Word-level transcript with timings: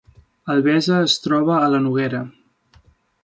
Albesa 0.53 0.95
es 1.09 1.17
troba 1.27 1.57
a 1.65 1.69
la 1.73 1.81
Noguera 1.83 2.25